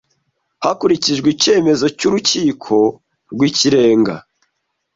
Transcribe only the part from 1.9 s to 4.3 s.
cy urukiko rwikirenga